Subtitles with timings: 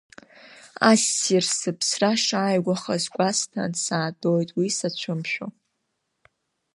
[0.89, 5.51] Ассир, сыԥсра шааигәахаз гәасҭан, саатәоит уи сацәымшәао.